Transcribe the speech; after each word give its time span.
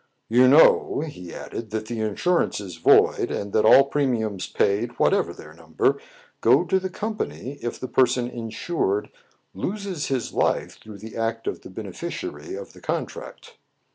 You 0.29 0.47
know," 0.47 1.01
he 1.01 1.31
added," 1.31 1.69
that 1.69 1.85
the 1.85 2.01
insurance 2.01 2.59
is 2.59 2.77
void, 2.77 3.29
and 3.29 3.53
that 3.53 3.65
all 3.65 3.83
premiums 3.83 4.47
paid, 4.47 4.97
whatever 4.97 5.31
their 5.31 5.53
'number, 5.53 6.01
go 6.41 6.63
to 6.63 6.79
the 6.79 6.89
company, 6.89 7.59
if 7.61 7.79
the 7.79 7.87
person 7.87 8.27
insured 8.27 9.11
loses 9.53 10.07
his 10.07 10.33
life 10.33 10.79
through 10.81 10.97
the 10.97 11.15
act 11.15 11.45
of 11.45 11.61
the 11.61 11.69
beneficiary 11.69 12.55
of 12.55 12.73
the 12.73 12.81
contract." 12.81 13.57